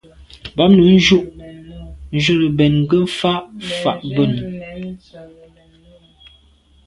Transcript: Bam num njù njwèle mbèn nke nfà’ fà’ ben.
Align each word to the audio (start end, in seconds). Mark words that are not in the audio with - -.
Bam 0.55 0.71
num 0.75 0.89
njù 0.97 1.17
njwèle 2.15 2.47
mbèn 2.53 2.71
nke 2.81 2.95
nfà’ 3.05 3.33
fà’ 3.79 3.91
ben. 4.15 4.33